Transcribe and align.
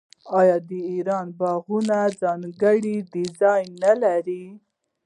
آیا 0.39 0.57
د 0.69 0.71
ایران 0.91 1.27
باغونه 1.39 1.97
ځانګړی 2.21 2.95
ډیزاین 3.13 3.67
نلري؟ 3.83 4.45